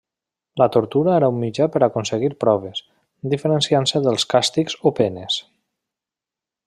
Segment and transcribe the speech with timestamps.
[0.59, 2.81] La tortura era un mitjà per a aconseguir proves,
[3.35, 5.39] diferenciant-se dels càstigs o penes.